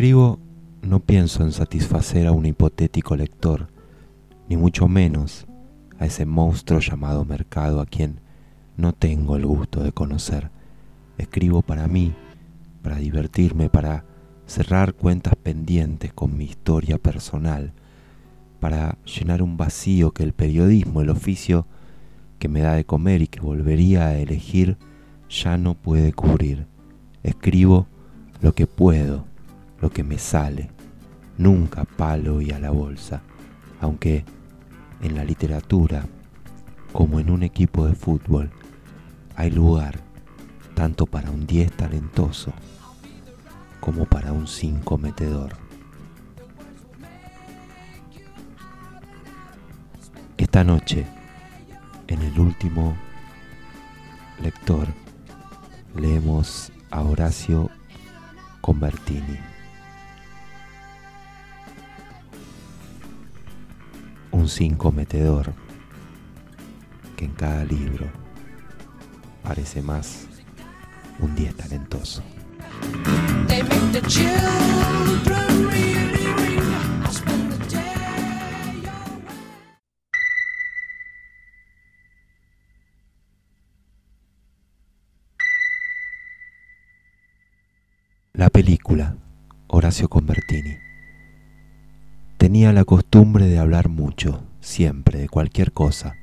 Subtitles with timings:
[0.00, 0.38] Escribo
[0.80, 3.68] no pienso en satisfacer a un hipotético lector,
[4.48, 5.46] ni mucho menos
[5.98, 8.18] a ese monstruo llamado mercado a quien
[8.78, 10.50] no tengo el gusto de conocer.
[11.18, 12.14] Escribo para mí,
[12.80, 14.06] para divertirme, para
[14.46, 17.74] cerrar cuentas pendientes con mi historia personal,
[18.58, 21.66] para llenar un vacío que el periodismo, el oficio
[22.38, 24.78] que me da de comer y que volvería a elegir,
[25.28, 26.66] ya no puede cubrir.
[27.22, 27.86] Escribo
[28.40, 29.28] lo que puedo
[29.80, 30.70] lo que me sale,
[31.38, 33.22] nunca palo y a la bolsa,
[33.80, 34.24] aunque
[35.00, 36.04] en la literatura,
[36.92, 38.50] como en un equipo de fútbol,
[39.36, 40.00] hay lugar
[40.74, 42.52] tanto para un 10 talentoso
[43.80, 45.56] como para un 5 metedor.
[50.36, 51.06] Esta noche,
[52.06, 52.96] en el último
[54.42, 54.88] lector,
[55.96, 57.70] leemos a Horacio
[58.60, 59.49] Convertini.
[64.32, 65.52] Un cinco metedor
[67.16, 68.06] que en cada libro
[69.42, 70.26] parece más
[71.18, 72.22] un 10 talentoso.
[88.32, 89.16] La película
[89.66, 90.89] Horacio Convertini
[92.40, 96.16] Tenía la costumbre de hablar mucho, siempre, de cualquier cosa,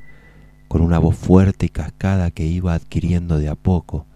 [0.67, 4.07] con una voz fuerte y cascada que iba adquiriendo de a poco,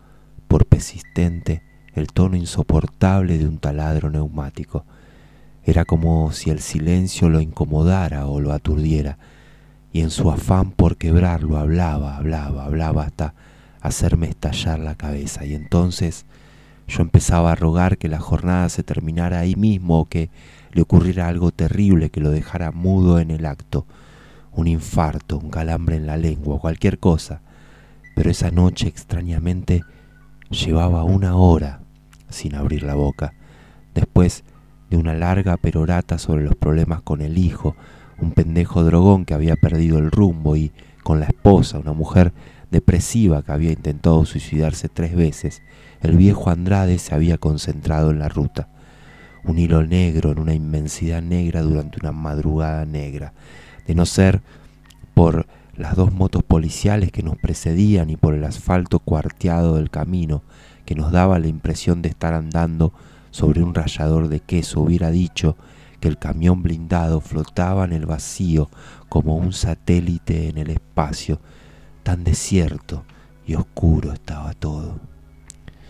[0.48, 1.62] por persistente,
[1.94, 4.84] el tono insoportable de un taladro neumático.
[5.64, 9.20] Era como si el silencio lo incomodara o lo aturdiera,
[9.94, 13.36] y en su afán por quebrarlo hablaba, hablaba, hablaba hasta
[13.80, 15.46] hacerme estallar la cabeza.
[15.46, 16.26] Y entonces
[16.88, 20.32] yo empezaba a rogar que la jornada se terminara ahí mismo o que
[20.74, 23.86] le ocurriera algo terrible que lo dejara mudo en el acto,
[24.54, 27.42] un infarto, un calambre en la lengua, cualquier cosa.
[28.16, 29.84] Pero esa noche extrañamente
[30.50, 31.82] llevaba una hora
[32.30, 33.34] sin abrir la boca,
[33.94, 34.44] después
[34.90, 37.76] de una larga perorata sobre los problemas con el hijo,
[38.20, 40.72] un pendejo drogón que había perdido el rumbo y
[41.04, 42.34] con la esposa, una mujer
[42.70, 45.62] depresiva que había intentado suicidarse tres veces,
[46.02, 48.70] el viejo Andrade se había concentrado en la ruta
[49.44, 53.34] un hilo negro en una inmensidad negra durante una madrugada negra,
[53.88, 54.42] de no ser
[55.14, 60.44] por las dos motos policiales que nos precedían y por el asfalto cuarteado del camino
[60.86, 62.94] que nos daba la impresión de estar andando
[63.32, 65.56] sobre un rallador de queso, hubiera dicho
[66.00, 68.70] que el camión blindado flotaba en el vacío
[69.08, 71.40] como un satélite en el espacio,
[72.04, 73.04] tan desierto
[73.46, 75.11] y oscuro estaba todo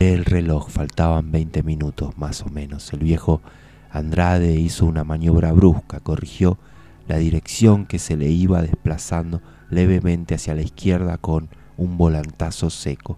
[0.09, 2.91] el reloj, faltaban 20 minutos más o menos.
[2.94, 3.41] El viejo
[3.91, 6.58] Andrade hizo una maniobra brusca, corrigió
[7.08, 13.17] la dirección que se le iba desplazando levemente hacia la izquierda con un volantazo seco.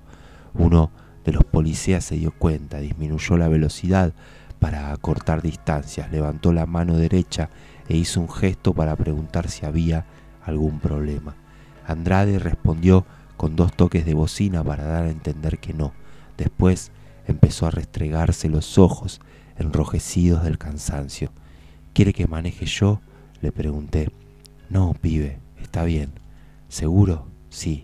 [0.53, 0.91] Uno
[1.23, 4.13] de los policías se dio cuenta, disminuyó la velocidad
[4.59, 7.49] para acortar distancias, levantó la mano derecha
[7.87, 10.05] e hizo un gesto para preguntar si había
[10.45, 11.35] algún problema.
[11.87, 13.05] Andrade respondió
[13.37, 15.93] con dos toques de bocina para dar a entender que no.
[16.43, 16.91] Después
[17.25, 19.21] empezó a restregarse los ojos
[19.57, 21.31] enrojecidos del cansancio.
[21.93, 22.99] ¿Quiere que maneje yo?
[23.41, 24.11] le pregunté.
[24.69, 26.11] No, pibe, está bien.
[26.67, 27.27] ¿Seguro?
[27.49, 27.83] Sí.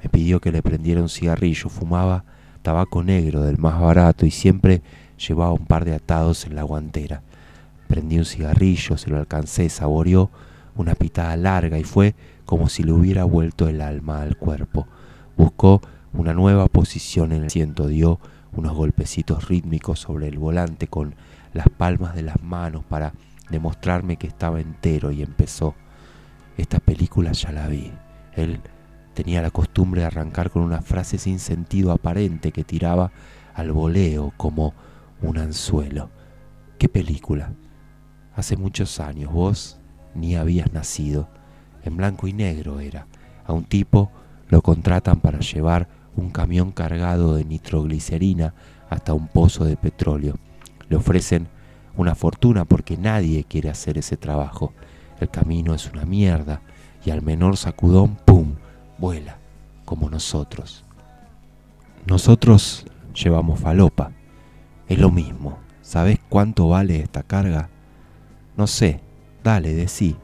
[0.00, 1.68] Me pidió que le prendiera un cigarrillo.
[1.68, 2.24] Fumaba
[2.62, 4.80] tabaco negro del más barato y siempre
[5.18, 7.22] llevaba un par de atados en la guantera.
[7.88, 10.30] Prendí un cigarrillo, se lo alcancé, saboreó
[10.76, 14.86] una pitada larga y fue como si le hubiera vuelto el alma al cuerpo.
[15.36, 15.82] Buscó
[16.14, 18.20] una nueva posición en el asiento, dio
[18.52, 21.14] unos golpecitos rítmicos sobre el volante con
[21.52, 23.12] las palmas de las manos para
[23.50, 25.74] demostrarme que estaba entero y empezó.
[26.56, 27.92] Esta película ya la vi.
[28.34, 28.60] Él
[29.12, 33.10] tenía la costumbre de arrancar con una frase sin sentido aparente que tiraba
[33.54, 34.74] al voleo como
[35.20, 36.10] un anzuelo.
[36.78, 37.52] ¿Qué película?
[38.36, 39.78] Hace muchos años, vos
[40.14, 41.28] ni habías nacido.
[41.82, 43.06] En blanco y negro era.
[43.46, 44.10] A un tipo
[44.48, 48.54] lo contratan para llevar un camión cargado de nitroglicerina
[48.90, 50.36] hasta un pozo de petróleo.
[50.88, 51.48] Le ofrecen
[51.96, 54.72] una fortuna porque nadie quiere hacer ese trabajo.
[55.20, 56.60] El camino es una mierda
[57.04, 58.54] y al menor sacudón, ¡pum!,
[58.98, 59.38] vuela,
[59.84, 60.84] como nosotros.
[62.06, 64.12] Nosotros llevamos falopa.
[64.88, 65.58] Es lo mismo.
[65.82, 67.70] ¿Sabes cuánto vale esta carga?
[68.56, 69.00] No sé.
[69.42, 70.16] Dale, decí.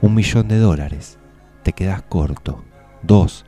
[0.00, 1.18] Un millón de dólares.
[1.62, 2.62] Te quedas corto.
[3.02, 3.44] Dos.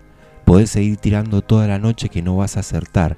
[0.50, 3.16] Podés seguir tirando toda la noche que no vas a acertar.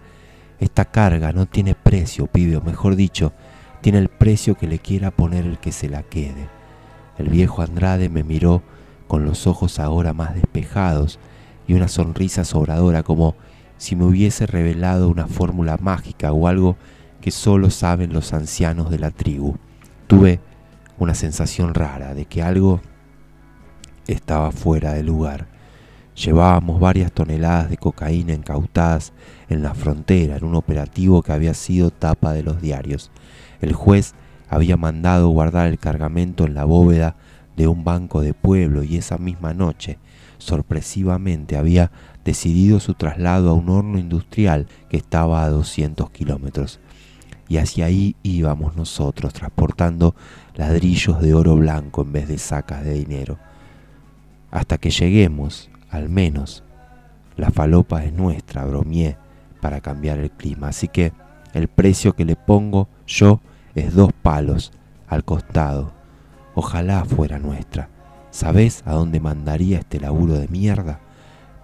[0.60, 3.32] Esta carga no tiene precio, pibe, mejor dicho,
[3.80, 6.50] tiene el precio que le quiera poner el que se la quede.
[7.16, 8.62] El viejo Andrade me miró
[9.08, 11.18] con los ojos ahora más despejados
[11.66, 13.34] y una sonrisa sobradora como
[13.78, 16.76] si me hubiese revelado una fórmula mágica o algo
[17.22, 19.56] que solo saben los ancianos de la tribu.
[20.06, 20.38] Tuve
[20.98, 22.82] una sensación rara de que algo
[24.06, 25.51] estaba fuera de lugar.
[26.14, 29.12] Llevábamos varias toneladas de cocaína incautadas
[29.48, 33.10] en la frontera en un operativo que había sido tapa de los diarios.
[33.60, 34.14] El juez
[34.48, 37.16] había mandado guardar el cargamento en la bóveda
[37.56, 39.98] de un banco de pueblo y esa misma noche,
[40.36, 41.90] sorpresivamente, había
[42.24, 46.80] decidido su traslado a un horno industrial que estaba a 200 kilómetros.
[47.48, 50.14] Y hacia ahí íbamos nosotros, transportando
[50.54, 53.38] ladrillos de oro blanco en vez de sacas de dinero.
[54.50, 56.64] Hasta que lleguemos, al menos,
[57.36, 59.18] la falopa es nuestra, bromié,
[59.60, 60.68] para cambiar el clima.
[60.68, 61.12] Así que
[61.52, 63.40] el precio que le pongo yo
[63.74, 64.72] es dos palos
[65.06, 65.92] al costado.
[66.54, 67.90] Ojalá fuera nuestra.
[68.30, 71.00] ¿Sabés a dónde mandaría este laburo de mierda?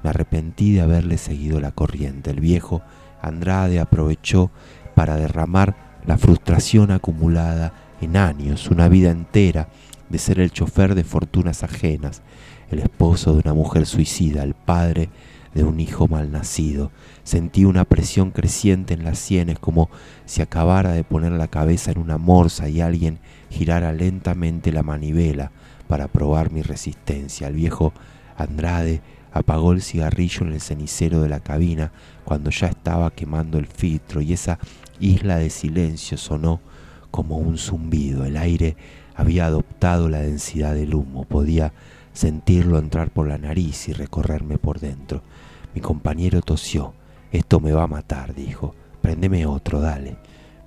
[0.03, 2.31] Me arrepentí de haberle seguido la corriente.
[2.31, 2.83] El viejo
[3.23, 4.51] Andrade aprovechó
[4.95, 7.73] para derramar la frustración acumulada
[8.03, 9.69] en años, una vida entera
[10.09, 12.23] de ser el chofer de fortunas ajenas,
[12.71, 15.09] el esposo de una mujer suicida, el padre
[15.55, 16.91] de un hijo malnacido.
[17.25, 19.91] Sentí una presión creciente en las sienes como
[20.25, 23.19] si acabara de poner la cabeza en una morsa y alguien
[23.51, 25.51] girara lentamente la manivela
[25.87, 27.49] para probar mi resistencia.
[27.49, 27.93] El viejo
[28.37, 29.01] Andrade
[29.33, 31.93] apagó el cigarrillo en el cenicero de la cabina
[32.25, 34.59] cuando ya estaba quemando el filtro y esa
[35.01, 36.61] isla de silencio sonó
[37.11, 38.25] como un zumbido.
[38.25, 38.77] El aire
[39.19, 41.73] había adoptado la densidad del humo, podía
[42.13, 45.23] sentirlo entrar por la nariz y recorrerme por dentro.
[45.75, 46.95] Mi compañero tosió.
[47.33, 48.77] Esto me va a matar, dijo.
[49.03, 50.19] Prendeme otro, dale.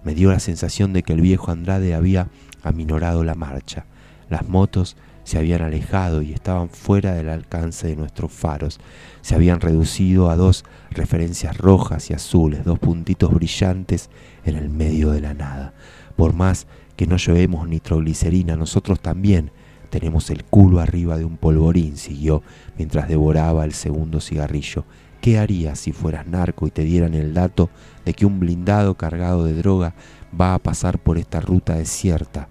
[0.03, 2.27] Me dio la sensación de que el viejo Andrade había
[2.61, 3.85] aminorado la marcha.
[4.29, 8.81] Las motos se habían alejado y estaban fuera del alcance de nuestros faros.
[9.21, 14.09] Se habían reducido a dos referencias rojas y azules, dos puntitos brillantes
[14.43, 15.73] en el medio de la nada.
[16.17, 19.51] Por más que no llevemos nitroglicerina, nosotros también
[19.89, 22.43] tenemos el culo arriba de un polvorín, siguió
[22.77, 24.85] mientras devoraba el segundo cigarrillo.
[25.19, 27.69] ¿Qué harías si fueras narco y te dieran el dato
[28.05, 29.93] de que un blindado cargado de droga
[30.39, 32.47] va a pasar por esta ruta desierta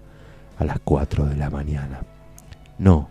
[0.56, 2.02] a las 4 de la mañana?
[2.78, 3.08] No,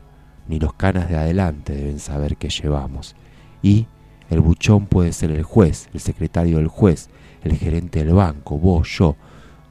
[0.47, 3.15] ni los canas de adelante deben saber qué llevamos.
[3.61, 3.87] Y
[4.29, 7.09] el buchón puede ser el juez, el secretario del juez,
[7.43, 9.15] el gerente del banco, vos, yo.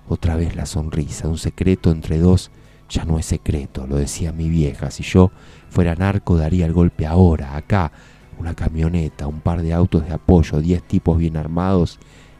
[0.09, 2.51] Otra vez la sonrisa, un secreto entre dos
[2.89, 4.91] ya no es secreto, lo decía mi vieja.
[4.91, 5.31] Si yo
[5.69, 7.93] fuera narco daría el golpe ahora, acá,
[8.39, 11.99] una camioneta, un par de autos de apoyo, diez tipos bien armados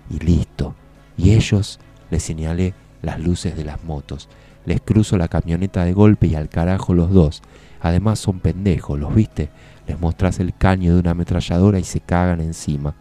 [0.09, 0.75] y listo.
[1.17, 1.79] Y ellos,
[2.11, 4.29] les señalé las luces de las motos.
[4.65, 7.43] Les cruzo la camioneta de golpe y al carajo los dos.
[7.81, 9.51] Además son pendejos, ¿los viste?
[9.87, 12.95] Les mostrás el caño de una ametralladora y se cagan encima.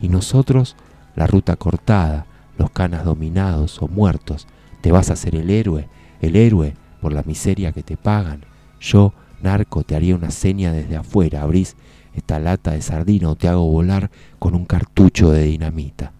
[0.00, 0.76] Y nosotros,
[1.14, 2.26] la ruta cortada,
[2.58, 4.46] los canas dominados o muertos.
[4.82, 5.88] ¿Te vas a hacer el héroe?
[6.20, 8.44] El héroe por la miseria que te pagan.
[8.80, 11.42] Yo, narco, te haría una seña desde afuera.
[11.42, 11.76] Abrís
[12.14, 16.12] esta lata de sardina o te hago volar con un cartucho de dinamita.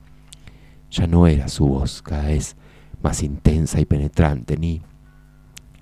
[0.90, 2.56] Ya no era su voz, cada vez
[3.02, 4.80] más intensa y penetrante, ni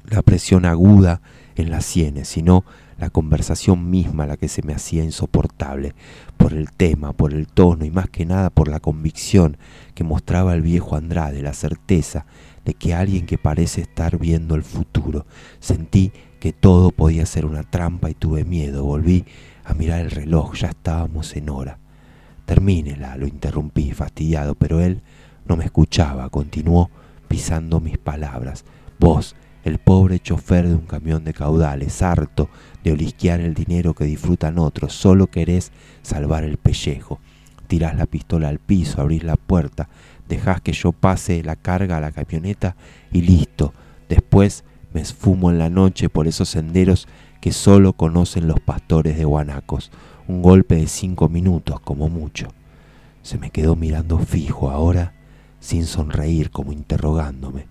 [0.04, 1.20] la presión aguda
[1.54, 2.64] en las sienes, sino
[2.98, 5.94] la conversación misma la que se me hacía insoportable,
[6.36, 9.56] por el tema, por el tono y más que nada por la convicción
[9.94, 12.26] que mostraba el viejo Andrade, la certeza
[12.64, 15.26] de que alguien que parece estar viendo el futuro.
[15.60, 18.84] Sentí que todo podía ser una trampa y tuve miedo.
[18.84, 19.24] Volví
[19.64, 21.78] a mirar el reloj, ya estábamos en hora.
[22.44, 25.02] Termínela, lo interrumpí, fastidiado, pero él
[25.48, 26.90] No me escuchaba, continuó
[27.28, 28.64] pisando mis palabras.
[28.98, 29.36] Vos,
[29.66, 32.48] el pobre chofer de un camión de caudales, harto
[32.84, 37.18] de olisquear el dinero que disfrutan otros, solo querés salvar el pellejo.
[37.66, 39.88] Tirás la pistola al piso, abrís la puerta,
[40.28, 42.76] dejás que yo pase la carga a la camioneta
[43.10, 43.74] y listo.
[44.08, 44.62] Después
[44.94, 47.08] me esfumo en la noche por esos senderos
[47.40, 49.90] que solo conocen los pastores de guanacos.
[50.28, 52.46] Un golpe de cinco minutos, como mucho.
[53.22, 55.14] Se me quedó mirando fijo ahora,
[55.58, 57.66] sin sonreír, como interrogándome.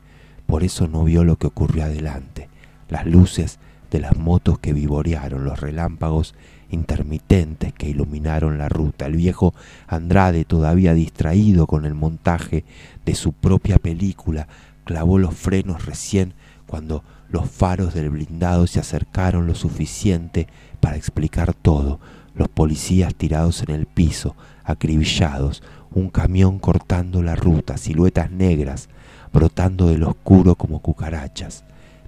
[0.45, 2.49] Por eso no vio lo que ocurrió adelante.
[2.89, 3.59] Las luces
[3.91, 6.35] de las motos que vivorearon, los relámpagos
[6.69, 9.05] intermitentes que iluminaron la ruta.
[9.05, 9.53] El viejo
[9.87, 12.65] Andrade, todavía distraído con el montaje
[13.05, 14.47] de su propia película,
[14.83, 16.33] clavó los frenos recién
[16.67, 20.47] cuando los faros del blindado se acercaron lo suficiente
[20.79, 21.99] para explicar todo.
[22.35, 28.89] Los policías tirados en el piso, acribillados, un camión cortando la ruta, siluetas negras
[29.35, 31.65] brotando del oscuro como cucarachas.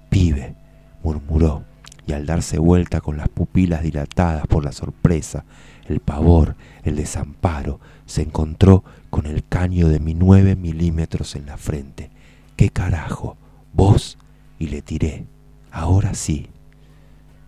[0.09, 0.55] Pibe,
[1.03, 1.65] murmuró,
[2.05, 5.43] y al darse vuelta con las pupilas dilatadas por la sorpresa,
[5.89, 11.57] el pavor, el desamparo, se encontró con el caño de mi nueve milímetros en la
[11.57, 12.11] frente.
[12.55, 13.35] ¿Qué carajo?
[13.73, 14.17] ¿Vos?
[14.57, 15.25] Y le tiré,
[15.69, 16.47] ahora sí,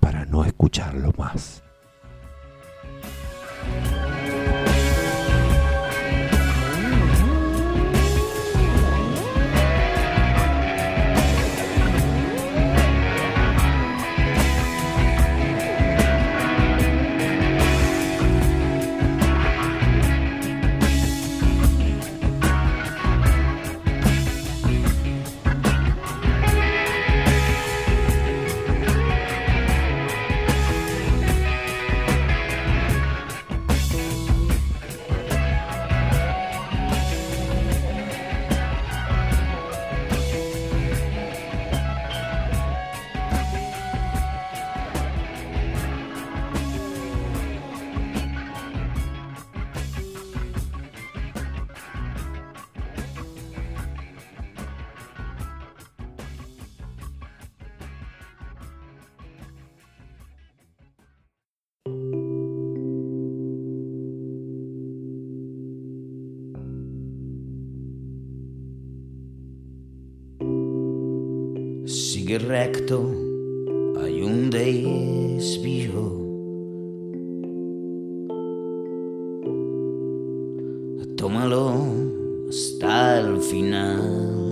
[0.02, 1.64] para no escucharlo más.
[72.38, 73.10] Recto
[74.02, 76.20] hay un desvío.
[81.16, 81.74] Tómalo
[82.50, 84.49] hasta el final.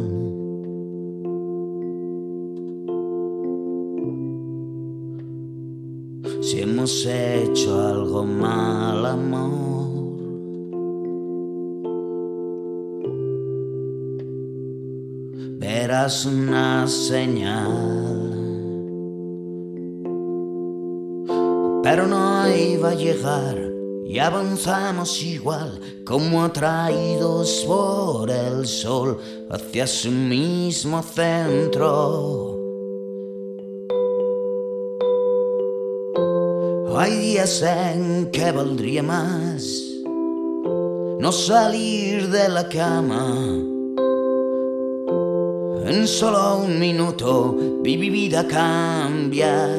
[16.07, 17.67] Una señal.
[21.83, 23.57] Pero no iba a llegar
[24.05, 29.17] y avanzamos igual como atraídos por el sol
[29.49, 32.57] hacia su mismo centro.
[36.97, 39.83] Hay días en que valdría más
[41.19, 43.66] no salir de la cama
[45.87, 49.69] en solo un minuto vi mi vida cambiar.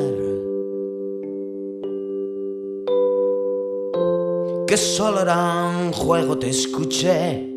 [4.67, 7.49] Que solo era un juego, te escuché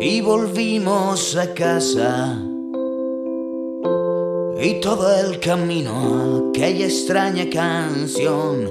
[0.00, 2.38] y volvimos a casa.
[4.60, 8.70] Y todo el camino, aquella extraña canción.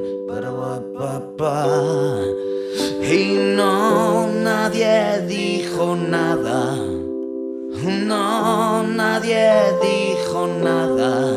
[3.02, 6.93] Y no, nadie dijo nada.
[7.84, 11.36] No, nadie dijo nada.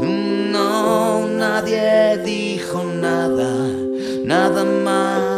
[0.00, 3.52] No, nadie dijo nada.
[4.24, 5.33] Nada más.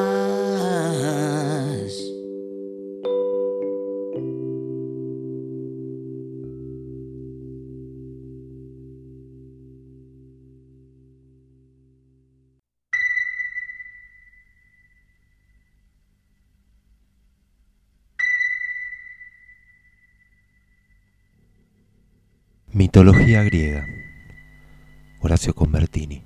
[22.77, 23.87] Mitología griega.
[25.23, 26.25] Horacio Convertini.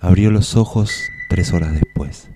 [0.00, 2.30] Abrió los ojos tres horas después.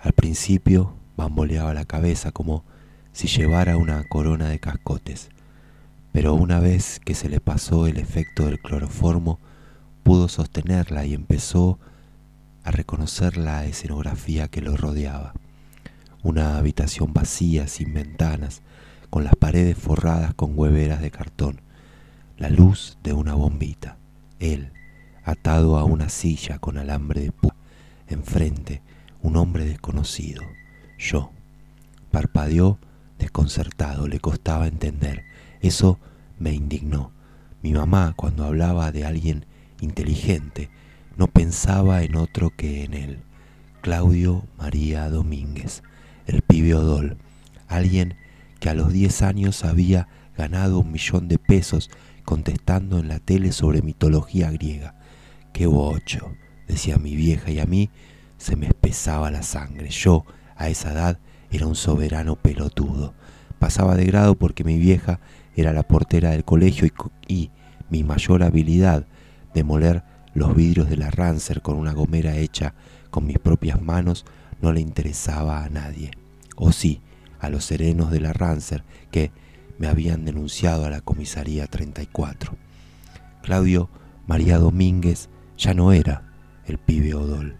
[0.00, 2.64] Al principio bamboleaba la cabeza como
[3.12, 5.28] si llevara una corona de cascotes,
[6.10, 9.38] pero una vez que se le pasó el efecto del cloroformo,
[10.02, 11.78] pudo sostenerla y empezó
[12.64, 15.32] a reconocer la escenografía que lo rodeaba.
[16.24, 18.62] una habitación vacía, sin ventanas,
[19.10, 21.60] con las paredes forradas con hueveras de cartón,
[22.36, 23.96] la luz de una bombita,
[24.40, 24.72] él,
[25.24, 27.54] atado a una silla con alambre de púa,
[28.08, 28.82] enfrente,
[29.22, 30.42] un hombre desconocido,
[30.98, 31.30] yo.
[32.10, 32.78] Parpadeó
[33.18, 35.24] desconcertado, le costaba entender.
[35.60, 35.98] Eso
[36.38, 37.12] me indignó.
[37.62, 39.46] Mi mamá, cuando hablaba de alguien
[39.80, 40.70] inteligente,
[41.16, 43.18] no pensaba en otro que en él.
[43.80, 45.82] Claudio María Domínguez,
[46.26, 47.16] el pibe Odol,
[47.68, 48.16] alguien
[48.60, 51.90] que a los 10 años había ganado un millón de pesos
[52.24, 54.94] contestando en la tele sobre mitología griega.
[55.52, 56.32] ¡Qué bocho!
[56.66, 57.90] decía mi vieja y a mí
[58.38, 59.90] se me espesaba la sangre.
[59.90, 60.24] Yo,
[60.56, 61.18] a esa edad,
[61.50, 63.14] era un soberano pelotudo.
[63.58, 65.20] Pasaba de grado porque mi vieja
[65.56, 66.88] era la portera del colegio
[67.28, 67.50] y,
[67.90, 69.06] mi mayor habilidad
[69.52, 70.02] de moler
[70.32, 72.74] los vidrios de la Rancer con una gomera hecha
[73.10, 74.24] con mis propias manos
[74.60, 76.10] no le interesaba a nadie.
[76.56, 77.00] O sí,
[77.38, 79.30] a los serenos de la Rancer que
[79.78, 82.56] me habían denunciado a la comisaría 34.
[83.42, 83.90] Claudio
[84.26, 86.22] María Domínguez ya no era
[86.66, 87.56] el pibe Odol.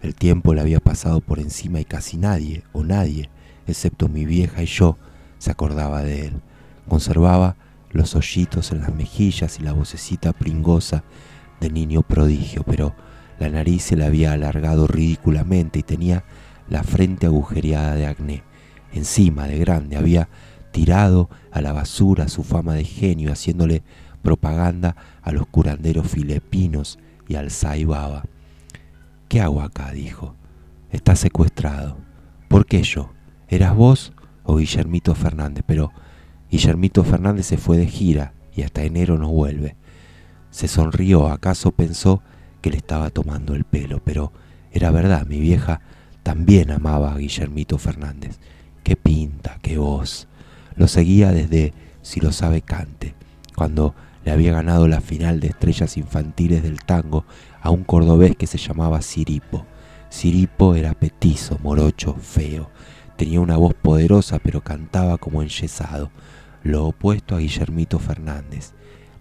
[0.00, 3.30] El tiempo le había pasado por encima y casi nadie, o nadie,
[3.66, 4.98] excepto mi vieja y yo,
[5.38, 6.40] se acordaba de él.
[6.88, 7.56] Conservaba
[7.90, 11.04] los hoyitos en las mejillas y la vocecita pringosa
[11.60, 12.94] de niño prodigio, pero
[13.38, 16.24] la nariz se le había alargado ridículamente y tenía
[16.68, 18.42] la frente agujereada de acné.
[18.92, 20.28] Encima de grande había
[20.76, 23.82] tirado a la basura su fama de genio, haciéndole
[24.20, 28.24] propaganda a los curanderos filipinos y al Saibaba.
[29.26, 29.90] ¿Qué hago acá?
[29.92, 30.34] dijo.
[30.90, 31.96] Está secuestrado.
[32.48, 33.10] ¿Por qué yo?
[33.48, 35.64] ¿Eras vos o Guillermito Fernández?
[35.66, 35.92] Pero
[36.50, 39.76] Guillermito Fernández se fue de gira y hasta enero no vuelve.
[40.50, 42.22] Se sonrió, acaso pensó
[42.60, 44.30] que le estaba tomando el pelo, pero
[44.72, 45.80] era verdad, mi vieja
[46.22, 48.38] también amaba a Guillermito Fernández.
[48.84, 50.28] Qué pinta, qué voz.
[50.76, 53.14] Lo seguía desde Si lo sabe cante,
[53.56, 57.24] cuando le había ganado la final de estrellas infantiles del tango
[57.60, 59.66] a un cordobés que se llamaba Siripo.
[60.08, 62.70] Siripo era petizo, morocho, feo.
[63.16, 66.10] Tenía una voz poderosa pero cantaba como enyesado,
[66.62, 68.72] lo opuesto a Guillermito Fernández.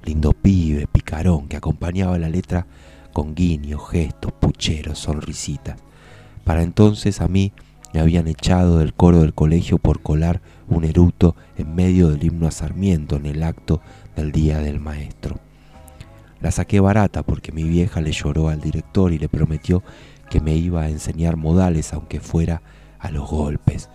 [0.03, 2.67] Lindo pibe, picarón, que acompañaba la letra
[3.13, 5.77] con guiños, gestos, pucheros, sonrisitas.
[6.43, 7.53] Para entonces a mí
[7.95, 12.45] me habían echado del coro del colegio por colar un eruto en medio del himno
[12.45, 13.79] a Sarmiento en el acto
[14.17, 15.39] del Día del Maestro.
[16.41, 19.81] La saqué barata porque mi vieja le lloró al director y le prometió
[20.29, 22.61] que me iba a enseñar modales aunque fuera
[22.99, 23.89] a los golpes.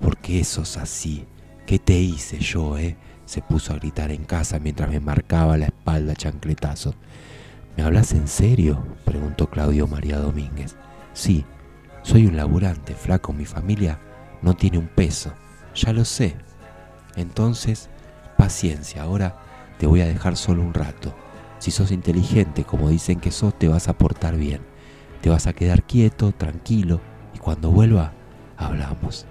[0.00, 1.24] Porque eso es así.
[1.66, 2.96] ¿Qué te hice yo, eh?
[3.24, 6.94] Se puso a gritar en casa mientras me marcaba la espalda chancletazos.
[7.76, 8.86] ¿Me hablas en serio?
[9.04, 10.76] preguntó Claudio María Domínguez.
[11.12, 11.44] Sí,
[12.02, 13.98] soy un laburante, flaco, mi familia
[14.42, 15.32] no tiene un peso.
[15.74, 16.36] Ya lo sé.
[17.16, 17.88] Entonces,
[18.36, 19.36] paciencia, ahora
[19.78, 21.14] te voy a dejar solo un rato.
[21.58, 24.60] Si sos inteligente, como dicen que sos, te vas a portar bien.
[25.20, 27.00] Te vas a quedar quieto, tranquilo,
[27.34, 28.12] y cuando vuelva,
[28.56, 29.26] hablamos.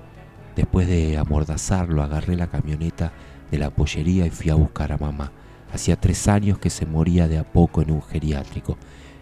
[0.56, 3.12] Después de amordazarlo, agarré la camioneta
[3.52, 5.34] de la pollería y fui a buscar a mamá.
[5.74, 8.78] Hacía tres años que se moría de a poco en un geriátrico.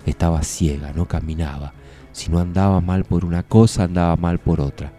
[0.05, 1.73] Estaba ciega, no caminaba.
[2.19, 4.91] Si no andaba mal por una cosa, andaba mal por otra.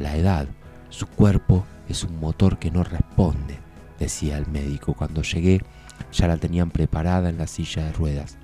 [0.00, 0.48] La edad,
[0.88, 3.60] su cuerpo es un motor que no responde,
[4.00, 4.92] decía el médico.
[4.92, 5.62] Cuando llegué,
[6.12, 8.38] ya la tenían preparada en la silla de ruedas.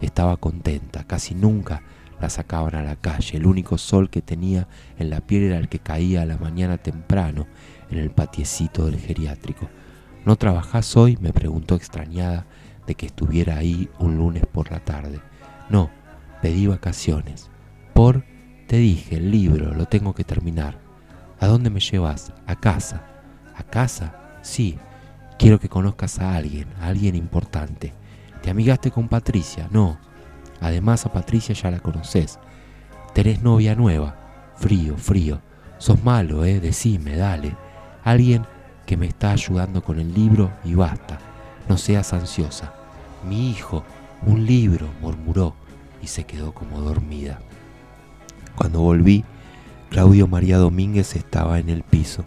[0.00, 1.82] Estaba contenta, casi nunca
[2.20, 3.36] la sacaban a la calle.
[3.36, 6.78] El único sol que tenía en la piel era el que caía a la mañana
[6.78, 7.48] temprano
[7.90, 9.68] en el patiecito del geriátrico.
[10.24, 11.18] ¿No trabajás hoy?
[11.20, 12.46] me preguntó extrañada
[12.86, 15.20] de que estuviera ahí un lunes por la tarde.
[15.68, 15.90] No,
[16.40, 17.50] pedí vacaciones.
[17.94, 18.24] Por,
[18.66, 20.78] te dije, el libro, lo tengo que terminar.
[21.40, 22.32] ¿A dónde me llevas?
[22.46, 23.02] A casa.
[23.56, 24.38] ¿A casa?
[24.42, 24.78] Sí,
[25.42, 27.92] Quiero que conozcas a alguien, a alguien importante.
[28.42, 29.68] ¿Te amigaste con Patricia?
[29.72, 29.98] No.
[30.60, 32.38] Además a Patricia ya la conoces.
[33.12, 34.52] Tenés novia nueva.
[34.54, 35.40] Frío, frío.
[35.78, 36.60] Sos malo, eh.
[36.60, 37.56] Decime, dale.
[38.04, 38.46] Alguien
[38.86, 41.18] que me está ayudando con el libro y basta.
[41.68, 42.74] No seas ansiosa.
[43.28, 43.82] Mi hijo,
[44.24, 45.56] un libro, murmuró
[46.00, 47.40] y se quedó como dormida.
[48.56, 49.24] Cuando volví,
[49.90, 52.24] Claudio María Domínguez estaba en el piso,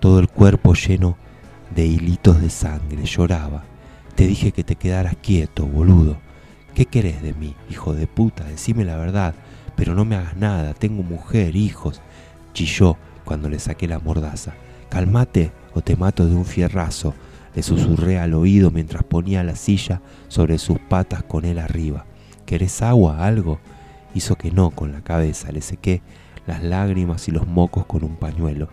[0.00, 1.16] todo el cuerpo lleno
[1.74, 3.64] de hilitos de sangre, lloraba.
[4.14, 6.16] Te dije que te quedaras quieto, boludo.
[6.74, 8.44] ¿Qué querés de mí, hijo de puta?
[8.44, 9.34] Decime la verdad,
[9.76, 12.00] pero no me hagas nada, tengo mujer, hijos.
[12.52, 14.54] Chilló cuando le saqué la mordaza.
[14.88, 17.14] Calmate o te mato de un fierrazo,
[17.54, 22.04] le susurré al oído mientras ponía la silla sobre sus patas con él arriba.
[22.44, 23.58] ¿Querés agua, algo?
[24.16, 26.00] Hizo que no con la cabeza, le sequé
[26.46, 28.70] las lágrimas y los mocos con un pañuelo.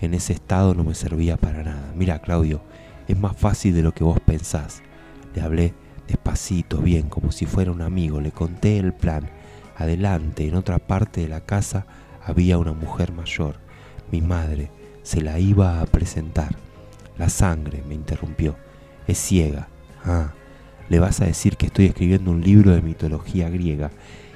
[0.00, 1.92] En ese estado no me servía para nada.
[1.94, 2.62] Mira, Claudio,
[3.06, 4.80] es más fácil de lo que vos pensás.
[5.34, 5.74] Le hablé
[6.08, 8.22] despacito, bien, como si fuera un amigo.
[8.22, 9.28] Le conté el plan.
[9.76, 11.84] Adelante, en otra parte de la casa,
[12.24, 13.56] había una mujer mayor,
[14.10, 14.70] mi madre.
[15.02, 16.56] Se la iba a presentar.
[17.18, 18.56] La sangre, me interrumpió.
[19.06, 19.68] Es ciega.
[20.06, 20.32] Ah,
[20.88, 23.90] le vas a decir que estoy escribiendo un libro de mitología griega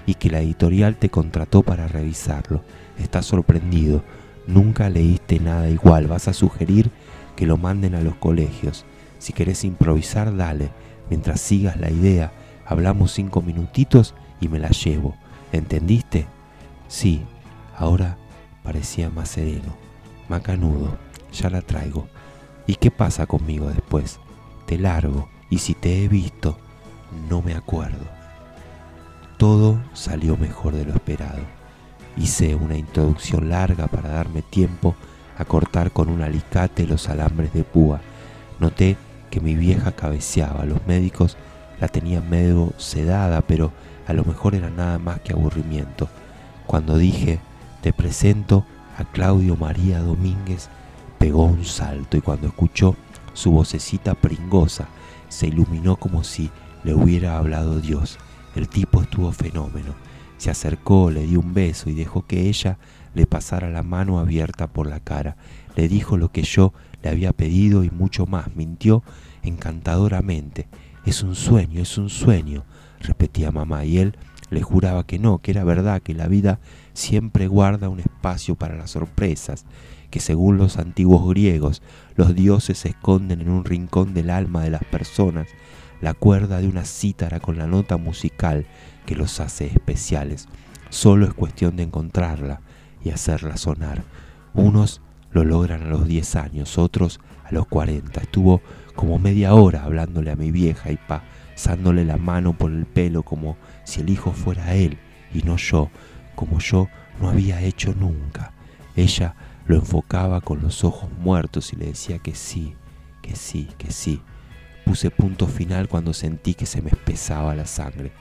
[0.06, 2.62] y que la editorial te contrató para revisarlo.
[2.98, 4.02] Estás sorprendido.
[4.46, 6.06] Nunca leíste nada igual.
[6.06, 6.90] Vas a sugerir
[7.36, 8.84] que lo manden a los colegios.
[9.18, 10.70] Si querés improvisar, dale.
[11.10, 12.32] Mientras sigas la idea,
[12.66, 15.16] hablamos cinco minutitos y me la llevo.
[15.52, 16.26] ¿Entendiste?
[16.88, 17.22] Sí,
[17.76, 18.18] ahora
[18.62, 19.76] parecía más sereno.
[20.28, 20.96] Macanudo,
[21.32, 22.08] ya la traigo.
[22.66, 24.18] ¿Y qué pasa conmigo después?
[24.66, 26.58] Te largo y si te he visto,
[27.28, 28.23] no me acuerdo.
[29.36, 31.42] Todo salió mejor de lo esperado.
[32.16, 34.94] Hice una introducción larga para darme tiempo
[35.36, 38.00] a cortar con un alicate los alambres de púa.
[38.60, 38.96] Noté
[39.30, 40.64] que mi vieja cabeceaba.
[40.64, 41.36] Los médicos
[41.80, 43.72] la tenían medio sedada, pero
[44.06, 46.08] a lo mejor era nada más que aburrimiento.
[46.66, 47.40] Cuando dije,
[47.82, 48.64] te presento
[48.96, 50.68] a Claudio María Domínguez,
[51.18, 52.94] pegó un salto y cuando escuchó
[53.32, 54.86] su vocecita pringosa,
[55.28, 56.50] se iluminó como si
[56.84, 58.18] le hubiera hablado Dios.
[58.54, 59.94] El tipo estuvo fenómeno.
[60.36, 62.78] Se acercó, le dio un beso y dejó que ella
[63.14, 65.36] le pasara la mano abierta por la cara.
[65.76, 68.54] Le dijo lo que yo le había pedido y mucho más.
[68.54, 69.02] Mintió
[69.42, 70.66] encantadoramente.
[71.04, 72.64] Es un sueño, es un sueño,
[73.00, 74.16] repetía mamá, y él
[74.50, 76.60] le juraba que no, que era verdad, que la vida
[76.94, 79.66] siempre guarda un espacio para las sorpresas,
[80.10, 81.82] que según los antiguos griegos,
[82.14, 85.48] los dioses se esconden en un rincón del alma de las personas,
[86.04, 88.66] la cuerda de una cítara con la nota musical
[89.06, 90.48] que los hace especiales.
[90.90, 92.60] Solo es cuestión de encontrarla
[93.02, 94.04] y hacerla sonar.
[94.52, 95.00] Unos
[95.32, 98.20] lo logran a los 10 años, otros a los 40.
[98.20, 98.60] Estuvo
[98.94, 103.56] como media hora hablándole a mi vieja y pasándole la mano por el pelo como
[103.84, 104.98] si el hijo fuera él
[105.32, 105.90] y no yo,
[106.34, 106.86] como yo
[107.18, 108.52] no había hecho nunca.
[108.94, 109.36] Ella
[109.66, 112.74] lo enfocaba con los ojos muertos y le decía que sí,
[113.22, 114.20] que sí, que sí.
[114.84, 118.12] Puse punto final cuando sentí que se me espesaba la sangre.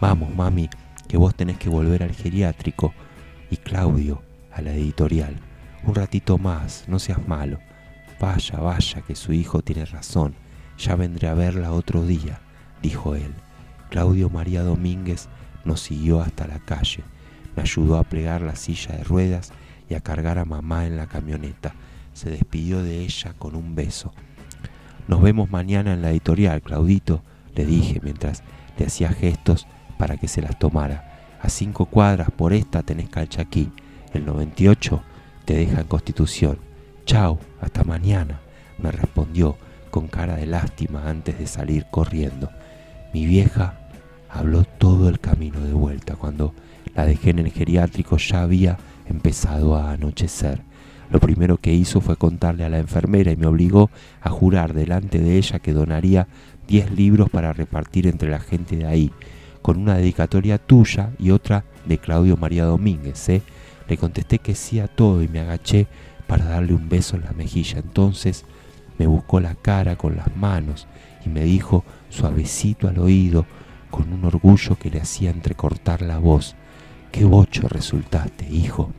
[0.00, 0.68] Vamos, mami,
[1.08, 2.92] que vos tenés que volver al geriátrico.
[3.50, 5.36] Y Claudio, a la editorial.
[5.84, 7.58] Un ratito más, no seas malo.
[8.20, 10.34] Vaya, vaya, que su hijo tiene razón.
[10.76, 12.40] Ya vendré a verla otro día,
[12.82, 13.32] dijo él.
[13.90, 15.28] Claudio María Domínguez
[15.64, 17.04] nos siguió hasta la calle.
[17.56, 19.52] Me ayudó a plegar la silla de ruedas
[19.88, 21.74] y a cargar a mamá en la camioneta.
[22.12, 24.12] Se despidió de ella con un beso.
[25.08, 27.22] Nos vemos mañana en la editorial, Claudito,
[27.54, 28.42] le dije mientras
[28.76, 29.66] le hacía gestos
[29.96, 31.38] para que se las tomara.
[31.40, 33.72] A cinco cuadras por esta tenés calchaquí.
[34.12, 35.02] El 98
[35.46, 36.58] te deja en Constitución.
[37.06, 38.40] Chao, hasta mañana,
[38.76, 39.56] me respondió
[39.90, 42.50] con cara de lástima antes de salir corriendo.
[43.14, 43.78] Mi vieja
[44.28, 46.16] habló todo el camino de vuelta.
[46.16, 46.52] Cuando
[46.94, 50.67] la dejé en el geriátrico ya había empezado a anochecer.
[51.10, 53.90] Lo primero que hizo fue contarle a la enfermera y me obligó
[54.20, 56.28] a jurar delante de ella que donaría
[56.66, 59.10] 10 libros para repartir entre la gente de ahí,
[59.62, 63.28] con una dedicatoria tuya y otra de Claudio María Domínguez.
[63.30, 63.42] ¿eh?
[63.88, 65.86] Le contesté que sí a todo y me agaché
[66.26, 67.78] para darle un beso en la mejilla.
[67.78, 68.44] Entonces
[68.98, 70.86] me buscó la cara con las manos
[71.24, 73.46] y me dijo suavecito al oído,
[73.90, 76.54] con un orgullo que le hacía entrecortar la voz,
[77.10, 78.92] qué bocho resultaste, hijo.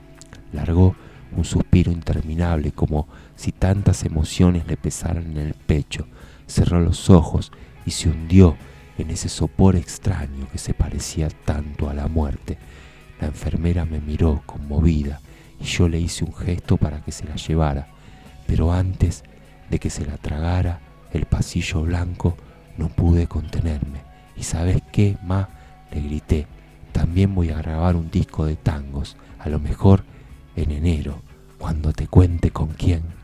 [0.52, 0.96] Largó
[1.36, 6.08] un suspiro interminable como si tantas emociones le pesaran en el pecho.
[6.48, 7.52] Cerró los ojos
[7.86, 8.58] y se hundió
[8.98, 12.58] en ese sopor extraño que se parecía tanto a la muerte.
[13.22, 15.22] La enfermera me miró conmovida
[15.60, 17.88] y yo le hice un gesto para que se la llevara,
[18.48, 19.24] pero antes
[19.70, 22.36] de que se la tragara el pasillo blanco
[22.78, 24.02] no pude contenerme.
[24.38, 25.50] ¿Y sabes qué, ma?
[25.92, 26.48] Le grité.
[26.92, 30.04] También voy a grabar un disco de tangos, a lo mejor
[30.62, 31.22] en enero,
[31.58, 33.19] cuando te cuente con quién.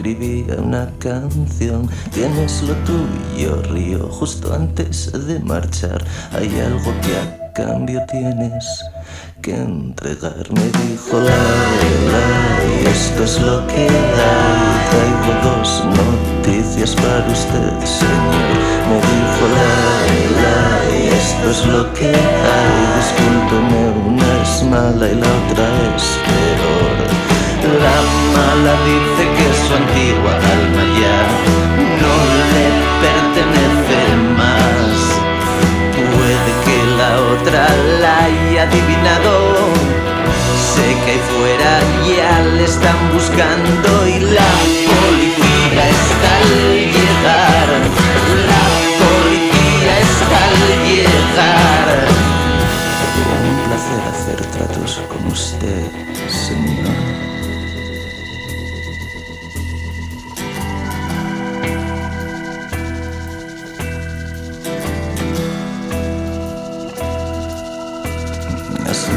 [0.00, 1.86] Escribía una canción.
[2.10, 6.02] Tienes lo tuyo, río, justo antes de marchar.
[6.32, 8.64] Hay algo que a cambio tienes
[9.42, 10.46] que entregar.
[10.52, 11.44] Me dijo la,
[12.12, 12.24] la,
[12.64, 14.70] y esto es lo que hay.
[14.90, 18.56] Traigo dos noticias para usted, señor.
[18.88, 19.72] Me dijo la,
[20.40, 22.80] la, y esto es lo que hay.
[22.96, 27.10] Discúlpeme, una es mala y la otra es peor.
[27.62, 28.00] La
[28.34, 29.29] mala dice
[29.70, 31.18] su antigua alma ya
[32.02, 32.14] no
[32.52, 32.66] le
[33.04, 34.00] pertenece
[34.40, 34.96] más.
[36.12, 37.62] Puede que la otra
[38.00, 39.34] la haya adivinado.
[40.72, 41.72] Sé que fuera
[42.10, 44.50] ya le están buscando y la
[44.90, 46.52] policía está al
[46.96, 47.68] llegar.
[48.50, 48.64] La
[49.02, 51.88] policía está al llegar.
[53.50, 55.84] Un placer hacer tratos con usted,
[56.28, 57.09] señor.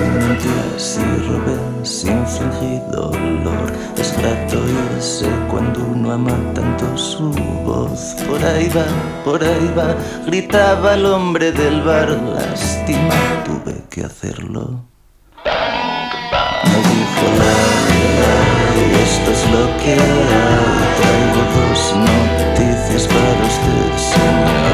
[0.03, 3.71] Mentí, así robé, sin fingir dolor.
[3.97, 4.57] Es grato
[4.95, 7.29] irse cuando uno ama tanto su
[7.65, 8.15] voz.
[8.27, 8.85] Por ahí va,
[9.23, 12.09] por ahí va, gritaba el hombre del bar.
[12.09, 14.81] Lástima, tuve que hacerlo.
[15.45, 17.53] Me dijo la,
[18.19, 18.33] la,
[18.75, 20.73] y esto es lo que hay.
[20.99, 24.72] Traigo dos noticias para usted, señor.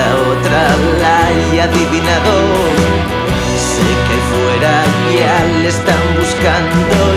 [0.00, 0.62] La otra
[1.02, 2.34] la haya adivinado.
[3.70, 4.74] Sé que fuera
[5.18, 7.09] ya le están buscando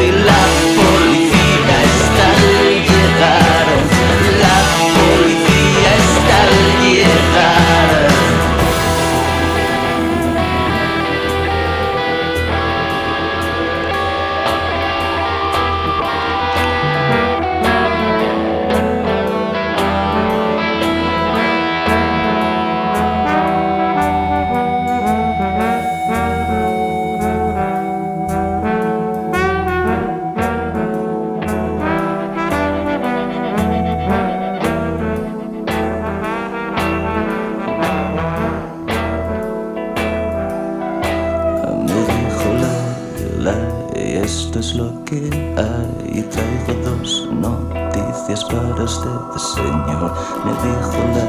[43.95, 45.17] esto es lo que
[45.57, 46.19] hay.
[46.19, 50.13] Y traigo dos noticias para usted, señor.
[50.45, 51.25] Me dijo la,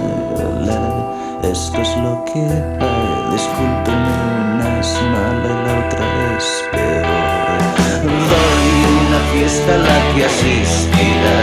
[0.66, 3.32] la, esto es lo que hay.
[3.32, 4.14] Discúlpeme,
[4.54, 8.04] una es mala y la otra es peor.
[8.30, 8.68] Doy
[9.06, 11.40] una fiesta a la que asistirá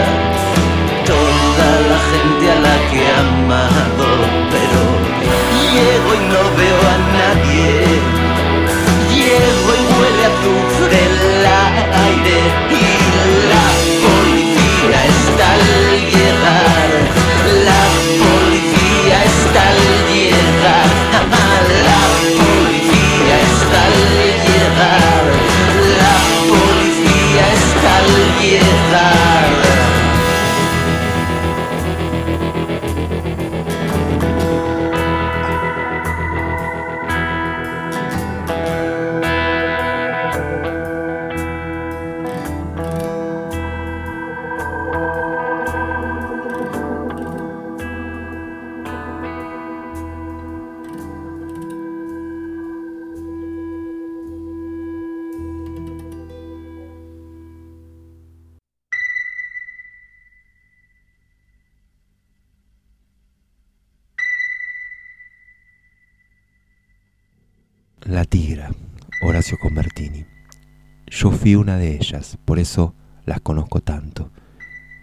[1.04, 4.08] toda la gente a la que he amado,
[4.52, 4.80] pero
[5.74, 8.11] llego y no veo a nadie.
[68.12, 68.70] La tigra,
[69.22, 70.26] Horacio Convertini.
[71.06, 72.94] Yo fui una de ellas, por eso
[73.24, 74.30] las conozco tanto.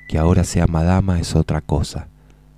[0.07, 2.07] Que ahora sea madama es otra cosa.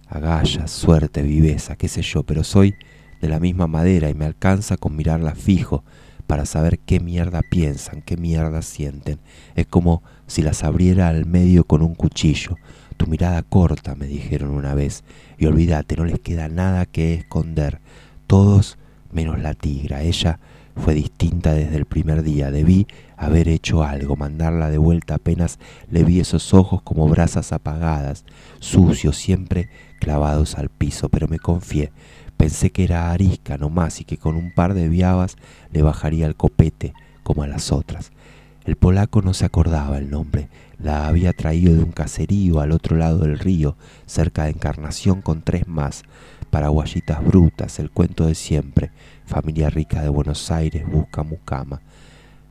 [0.10, 2.76] Agallas, suerte, viveza, qué sé yo, pero soy
[3.22, 5.86] de la misma madera y me alcanza con mirarlas fijo
[6.28, 9.22] para saber qué mierda piensan, qué mierda sienten.
[9.56, 12.58] Es como si las abriera al medio con un cuchillo.
[12.98, 15.06] Tu mirada corta, me dijeron una vez,
[15.38, 17.80] y olvídate, no les queda nada que esconder.
[18.28, 18.78] Todos
[19.14, 20.04] menos la tigra.
[20.04, 20.40] Ella
[20.76, 22.52] fue distinta desde el primer día.
[22.52, 28.26] Debí haber hecho algo, mandarla de vuelta apenas le vi esos ojos como brasas apagadas,
[28.60, 29.70] sucios, siempre
[30.00, 31.92] clavados al piso, pero me confié.
[32.38, 35.36] Pensé que era arisca nomás y que con un par de viabas
[35.72, 36.94] le bajaría el copete
[37.24, 38.12] como a las otras.
[38.66, 42.96] El polaco no se acordaba el nombre, la había traído de un caserío al otro
[42.96, 46.04] lado del río, cerca de Encarnación con tres más,
[46.52, 48.92] paraguayitas brutas, el cuento de siempre,
[49.26, 51.82] familia rica de Buenos Aires busca mucama.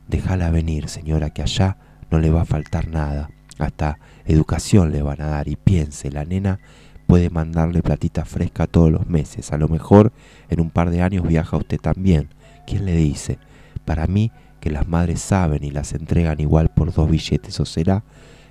[0.09, 1.77] Déjala venir, señora, que allá
[2.09, 6.25] no le va a faltar nada, hasta educación le van a dar y piense, la
[6.25, 6.59] nena
[7.07, 10.11] puede mandarle platita fresca todos los meses, a lo mejor
[10.49, 12.29] en un par de años viaja usted también.
[12.65, 13.37] ¿Quién le dice?
[13.85, 18.03] Para mí que las madres saben y las entregan igual por dos billetes, o será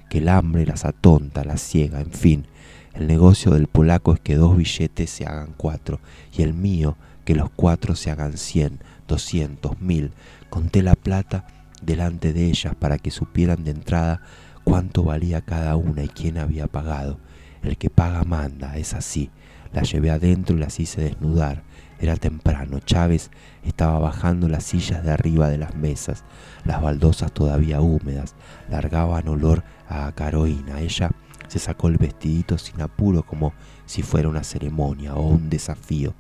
[0.09, 2.47] que el hambre las atonta, las ciega, en fin.
[2.95, 6.01] El negocio del polaco es que dos billetes se hagan cuatro,
[6.37, 10.13] y el mío que los cuatro se hagan cien, doscientos, mil.
[10.49, 11.47] Conté la plata
[11.83, 14.23] delante de ellas para que supieran de entrada
[14.65, 17.19] cuánto valía cada una y quién había pagado.
[17.63, 19.31] El que paga manda, es así.
[19.73, 21.63] La llevé adentro y las hice desnudar.
[22.01, 23.31] Era temprano, Chávez
[23.63, 26.25] estaba bajando las sillas de arriba de las mesas,
[26.65, 28.35] las baldosas todavía húmedas,
[28.71, 30.81] largaban olor a caroína.
[30.81, 31.11] Ella
[31.51, 33.53] se sacó el vestidito sin apuro como
[33.85, 36.15] si fuera una ceremonia o un desafío.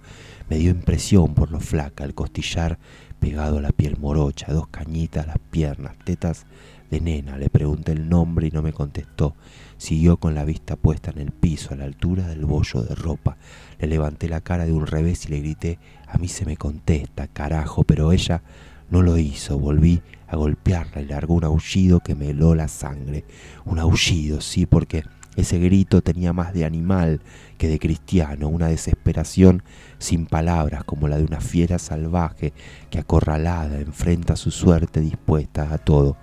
[0.48, 2.80] Me dio impresión por lo flaca, el costillar
[3.20, 6.46] pegado a la piel morocha, dos cañitas, las piernas, tetas
[6.90, 7.38] de nena.
[7.38, 9.36] Le pregunté el nombre y no me contestó.
[9.76, 13.36] Siguió con la vista puesta en el piso, a la altura del bollo de ropa.
[13.78, 17.28] Le levanté la cara de un revés y le grité, a mí se me contesta,
[17.28, 18.42] carajo, pero ella
[18.90, 19.60] no lo hizo.
[19.60, 23.24] Volví a golpearla y largó un aullido que me heló la sangre.
[23.64, 25.04] Un aullido, sí, porque
[25.36, 27.20] ese grito tenía más de animal
[27.56, 29.62] que de cristiano, una desesperación
[29.98, 32.52] sin palabras como la de una fiera salvaje
[32.90, 36.16] que acorralada enfrenta su suerte dispuesta a todo.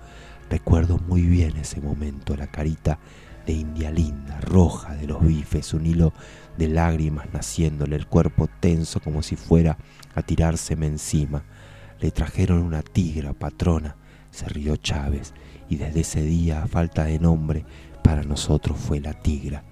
[0.50, 2.98] Recuerdo muy bien ese momento, la carita
[3.46, 6.12] de India linda, roja de los bifes, un hilo
[6.58, 9.78] de lágrimas naciéndole, el cuerpo tenso como si fuera
[10.14, 11.44] a tirárseme encima.
[11.98, 13.96] Le trajeron una tigra, patrona,
[14.30, 15.32] se rió Chávez,
[15.70, 17.64] y desde ese día, a falta de nombre,
[18.08, 19.64] para nosotros fue la tigra.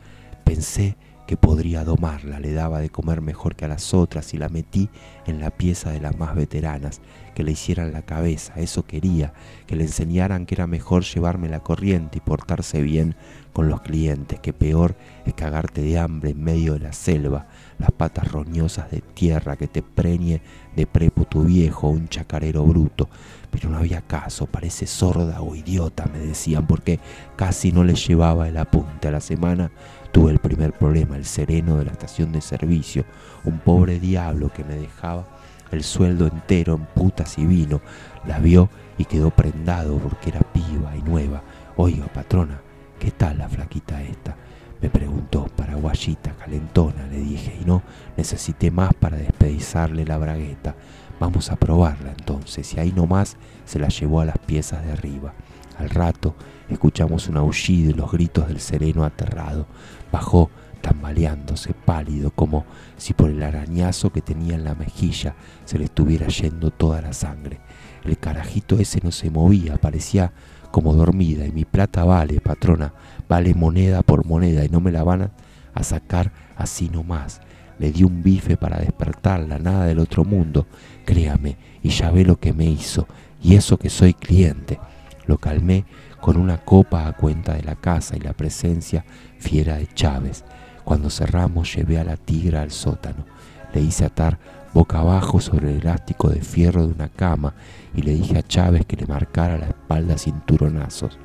[0.45, 4.51] Pensé que podría domarla, le daba de comer mejor que a las otras y la
[4.51, 4.91] metí
[5.27, 7.01] en la pieza de las más veteranas,
[7.35, 9.33] que le hicieran la cabeza, eso quería,
[9.67, 13.17] que le enseñaran que era mejor llevarme la corriente y portarse bien
[13.55, 17.47] con los clientes, que peor es cagarte de hambre en medio de la selva,
[17.79, 20.43] las patas roñosas de tierra que te preñe
[20.77, 23.09] de prepo tu viejo, un chacarero bruto.
[23.57, 27.01] Pero no había caso, parece sorda o idiota, me decían, porque
[27.37, 29.71] casi no le llevaba el apunte a la semana
[30.17, 33.05] Tuve el primer problema, el sereno de la estación de servicio,
[33.45, 35.27] un pobre diablo que me dejaba
[35.71, 37.83] el sueldo entero en putas y vino.
[38.27, 41.43] La vio y quedó prendado porque era piba y nueva.
[41.77, 42.63] Oiga, patrona,
[42.99, 44.35] ¿qué tal la flaquita esta?
[44.81, 47.83] Me preguntó, paraguayita, calentona, le dije, y no
[48.17, 50.77] necesité más para despedizarle la bragueta.
[51.19, 55.33] Vamos a probarla entonces, y ahí nomás se la llevó a las piezas de arriba.
[55.79, 56.35] Al rato
[56.69, 59.67] escuchamos un aullido y los gritos del sereno aterrado.
[60.13, 60.51] Bajó
[60.81, 62.65] tambaleándose, pálido, como
[62.97, 67.13] si por el arañazo que tenía en la mejilla se le estuviera yendo toda la
[67.13, 67.61] sangre.
[68.05, 70.33] El carajito ese no se movía, parecía
[70.71, 72.93] como dormida, y mi plata vale, patrona,
[73.29, 75.33] vale moneda por moneda, y no me la van
[75.75, 77.41] a sacar así nomás.
[77.79, 80.67] Le di un bife para despertarla, nada del otro mundo,
[81.07, 83.07] créame, y ya ve lo que me hizo,
[83.43, 84.79] y eso que soy cliente.
[85.25, 85.87] Lo calmé
[86.21, 89.05] con una copa a cuenta de la casa y la presencia
[89.39, 90.45] fiera de Chávez.
[90.85, 93.25] Cuando cerramos llevé a la tigra al sótano.
[93.73, 94.39] Le hice atar
[94.73, 97.55] boca abajo sobre el elástico de fierro de una cama
[97.95, 101.19] y le dije a Chávez que le marcara la espalda cinturonazos.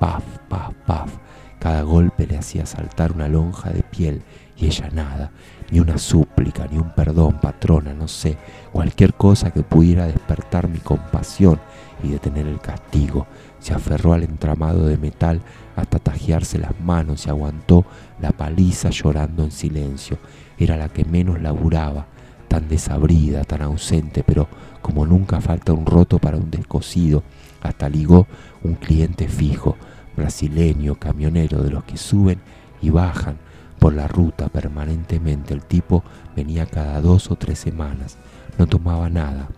[0.00, 1.12] Paf, paf, paf.
[1.58, 4.22] Cada golpe le hacía saltar una lonja de piel
[4.56, 5.30] y ella nada,
[5.70, 8.36] ni una súplica, ni un perdón, patrona, no sé,
[8.72, 11.60] cualquier cosa que pudiera despertar mi compasión
[12.02, 13.26] y detener el castigo.
[13.58, 15.42] Se aferró al entramado de metal
[15.76, 17.84] hasta tajearse las manos y aguantó
[18.20, 20.18] la paliza llorando en silencio.
[20.58, 22.06] Era la que menos laburaba,
[22.48, 24.48] tan desabrida, tan ausente, pero
[24.80, 27.22] como nunca falta un roto para un descosido,
[27.60, 28.26] hasta ligó
[28.62, 29.76] un cliente fijo,
[30.16, 32.40] brasileño, camionero, de los que suben
[32.80, 33.36] y bajan
[33.78, 35.54] por la ruta permanentemente.
[35.54, 36.04] El tipo
[36.36, 38.18] venía cada dos o tres semanas,
[38.58, 39.48] no tomaba nada,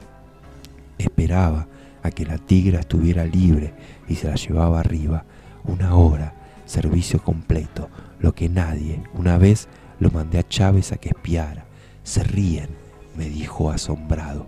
[0.99, 1.67] esperaba
[2.03, 3.75] a que la tigra estuviera libre
[4.09, 5.25] y se la llevaba arriba.
[5.65, 6.35] Una hora,
[6.67, 9.03] servicio completo, lo que nadie.
[9.15, 9.69] Una vez
[9.99, 11.67] lo mandé a Chávez a que espiara.
[12.03, 12.69] Se ríen,
[13.17, 14.47] me dijo asombrado.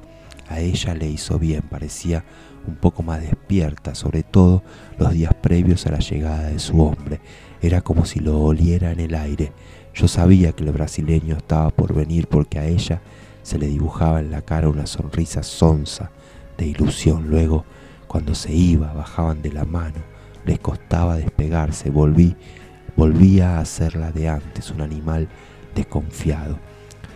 [0.49, 2.25] A ella le hizo bien, parecía
[2.67, 4.63] un poco más despierta, sobre todo
[4.99, 7.21] los días previos a la llegada de su hombre.
[7.63, 9.53] Era como si lo oliera en el aire.
[9.95, 13.01] Yo sabía que el brasileño estaba por venir porque a ella
[13.45, 16.11] se le dibujaba en la cara una sonrisa sonsa
[16.59, 17.31] de ilusión.
[17.31, 17.65] Luego,
[18.09, 20.01] cuando se iba, bajaban de la mano,
[20.45, 22.35] les costaba despegarse, volví,
[22.97, 25.29] volvía a ser la de antes, un animal
[25.75, 26.59] desconfiado.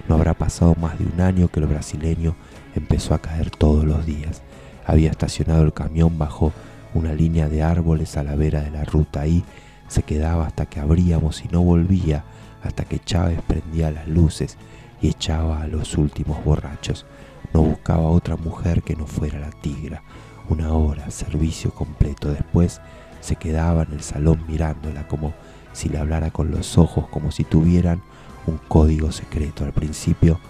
[0.09, 2.37] No habrá pasado más de un año que el brasileño
[2.77, 4.43] empezó a caer todos los días.
[4.85, 6.53] Había estacionado el camión bajo
[6.95, 9.23] una línea de árboles a la vera de la ruta.
[9.23, 9.45] Ahí
[9.89, 12.25] se quedaba hasta que abríamos y no volvía
[12.63, 14.57] hasta que Chávez prendía las luces
[15.01, 17.07] y echaba a los últimos borrachos.
[17.53, 20.03] No buscaba otra mujer que no fuera la tigra.
[20.49, 22.31] Una hora, servicio completo.
[22.31, 22.81] Después
[23.21, 25.35] se quedaba en el salón mirándola como
[25.73, 28.03] si le hablara con los ojos, como si tuvieran
[28.47, 29.65] un código secreto.
[29.65, 30.41] Al principio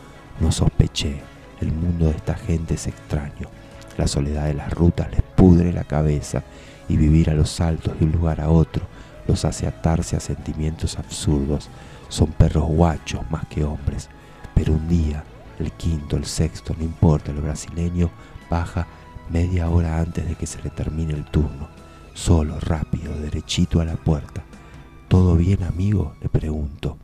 [0.41, 1.20] no sospeché.
[1.61, 3.49] El mundo de esta gente es extraño.
[3.97, 6.43] La soledad de las rutas les pudre la cabeza
[6.89, 8.87] y vivir a los saltos de un lugar a otro
[9.27, 11.68] los hace atarse a sentimientos absurdos.
[12.09, 14.09] Son perros guachos más que hombres.
[14.55, 15.24] Pero un día,
[15.59, 18.11] el quinto, el sexto, no importa, el brasileño
[18.51, 18.87] baja
[19.31, 21.68] media hora antes de que se le termine el turno.
[22.14, 24.43] Solo, rápido, derechito a la puerta.
[25.09, 26.14] ¿Todo bien, amigo?
[26.22, 26.97] le pregunto.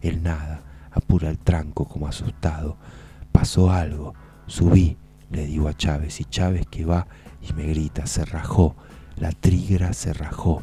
[0.00, 2.76] Él nada, apura el tranco como asustado.
[3.32, 4.14] Pasó algo.
[4.46, 4.96] Subí,
[5.30, 7.06] le digo a Chávez, y Chávez que va
[7.48, 8.74] y me grita, se rajó,
[9.16, 10.62] la trigra se rajó.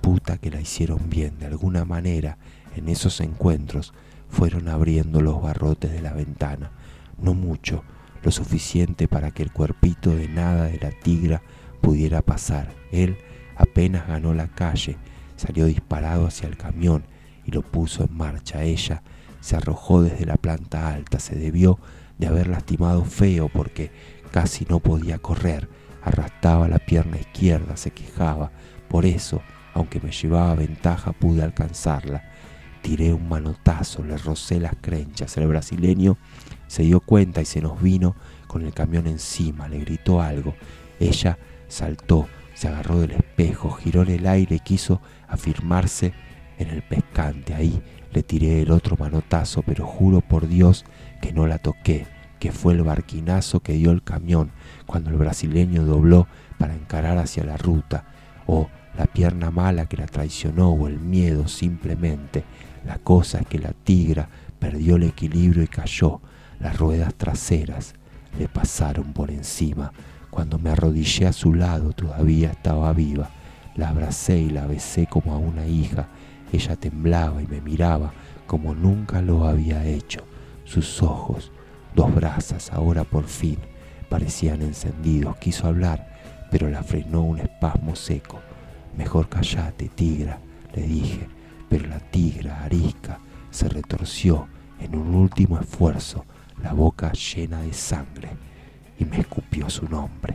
[0.00, 2.38] Puta que la hicieron bien, de alguna manera,
[2.76, 3.92] en esos encuentros
[4.28, 6.70] fueron abriendo los barrotes de la ventana.
[7.18, 7.84] No mucho,
[8.22, 11.42] lo suficiente para que el cuerpito de nada de la tigra
[11.80, 12.72] pudiera pasar.
[12.92, 13.16] Él
[13.56, 14.96] apenas ganó la calle,
[15.36, 17.04] salió disparado hacia el camión
[17.44, 18.62] y lo puso en marcha.
[18.62, 19.02] Ella
[19.40, 21.78] se arrojó desde la planta alta, se debió
[22.18, 23.90] de haber lastimado feo porque
[24.30, 25.68] casi no podía correr,
[26.02, 28.52] arrastraba la pierna izquierda, se quejaba.
[28.88, 29.40] Por eso,
[29.74, 32.24] aunque me llevaba ventaja, pude alcanzarla.
[32.82, 35.36] Tiré un manotazo, le rocé las crenchas.
[35.36, 36.16] El brasileño
[36.66, 38.16] se dio cuenta y se nos vino
[38.46, 40.54] con el camión encima, le gritó algo.
[40.98, 46.12] Ella saltó, se agarró del espejo, giró en el aire y quiso afirmarse
[46.58, 47.54] en el pescante.
[47.54, 50.84] Ahí le tiré el otro manotazo, pero juro por Dios
[51.20, 52.06] que no la toqué,
[52.38, 54.50] que fue el barquinazo que dio el camión
[54.86, 56.26] cuando el brasileño dobló
[56.58, 58.04] para encarar hacia la ruta,
[58.46, 62.44] o la pierna mala que la traicionó, o el miedo simplemente.
[62.84, 64.28] La cosa es que la tigra
[64.58, 66.20] perdió el equilibrio y cayó.
[66.58, 67.94] Las ruedas traseras
[68.38, 69.92] le pasaron por encima.
[70.30, 73.30] Cuando me arrodillé a su lado todavía estaba viva.
[73.74, 76.08] La abracé y la besé como a una hija.
[76.52, 78.12] Ella temblaba y me miraba
[78.46, 80.24] como nunca lo había hecho.
[80.64, 81.52] Sus ojos,
[81.94, 83.58] dos brasas, ahora por fin,
[84.08, 85.36] parecían encendidos.
[85.36, 86.18] Quiso hablar,
[86.50, 88.40] pero la frenó un espasmo seco.
[89.00, 90.38] Mejor callate, tigra,
[90.74, 91.26] le dije,
[91.70, 93.18] pero la tigra arisca
[93.50, 94.46] se retorció
[94.78, 96.26] en un último esfuerzo,
[96.62, 98.28] la boca llena de sangre,
[98.98, 100.34] y me escupió su nombre.